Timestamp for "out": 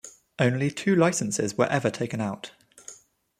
2.21-2.53